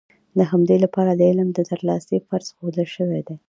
[0.37, 3.35] د همدې لپاره د علم ترلاسی فرض ښودل شوی دی.